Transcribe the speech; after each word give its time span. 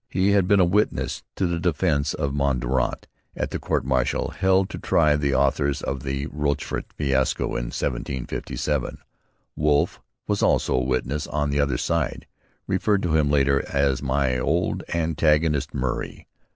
He 0.09 0.31
had 0.31 0.47
been 0.47 0.59
a 0.59 0.65
witness 0.65 1.21
for 1.37 1.45
the 1.45 1.59
defence 1.59 2.15
of 2.15 2.33
Mordaunt 2.33 3.05
at 3.35 3.51
the 3.51 3.59
court 3.59 3.85
martial 3.85 4.29
held 4.29 4.67
to 4.71 4.79
try 4.79 5.15
the 5.15 5.35
authors 5.35 5.83
of 5.83 6.01
the 6.01 6.25
Rochefort 6.31 6.91
fiasco 6.95 7.45
in 7.49 7.65
1757. 7.69 8.97
Wolfe, 9.55 10.01
who 10.25 10.35
was 10.43 10.67
a 10.69 10.75
witness 10.77 11.27
on 11.27 11.51
the 11.51 11.59
other 11.59 11.77
side, 11.77 12.25
referred 12.65 13.03
to 13.03 13.15
him 13.15 13.29
later 13.29 13.57
on 13.59 13.75
as 13.75 14.01
'my 14.01 14.39
old 14.39 14.81
antagonist 14.91 15.71
Murray.' 15.75 16.25